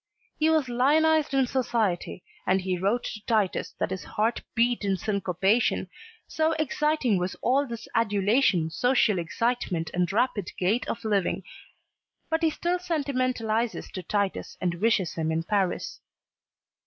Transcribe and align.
He 0.39 0.49
was 0.49 0.67
lionized 0.67 1.31
in 1.31 1.45
society 1.45 2.23
and 2.47 2.61
he 2.61 2.75
wrote 2.75 3.03
to 3.03 3.23
Titus 3.27 3.75
that 3.77 3.91
his 3.91 4.03
heart 4.03 4.41
beat 4.55 4.83
in 4.83 4.97
syncopation, 4.97 5.91
so 6.27 6.53
exciting 6.53 7.19
was 7.19 7.35
all 7.43 7.67
this 7.67 7.87
adulation, 7.93 8.71
social 8.71 9.19
excitement 9.19 9.91
and 9.93 10.11
rapid 10.11 10.49
gait 10.57 10.87
of 10.87 11.05
living. 11.05 11.43
But 12.31 12.41
he 12.41 12.49
still 12.49 12.79
sentimentalizes 12.79 13.91
to 13.91 14.01
Titus 14.01 14.57
and 14.59 14.73
wishes 14.81 15.13
him 15.13 15.31
in 15.31 15.43
Paris. 15.43 15.99